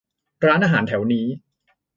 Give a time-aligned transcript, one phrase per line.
[0.45, 1.25] ร้านอาหารแถวนี้